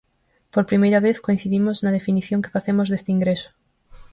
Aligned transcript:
Por 0.53 0.63
primeira 0.69 1.03
vez 1.07 1.17
coincidimos 1.25 1.77
na 1.83 1.95
definición 1.97 2.43
que 2.43 2.53
facemos 2.55 2.87
deste 2.89 3.09
ingreso. 3.15 3.49